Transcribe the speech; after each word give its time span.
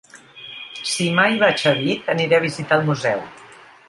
Si 0.91 1.09
mai 1.19 1.37
vaig 1.43 1.65
a 1.71 1.73
Vic, 1.81 2.09
aniré 2.13 2.39
a 2.39 2.43
visitar 2.47 2.79
el 2.81 2.89
museu. 2.89 3.23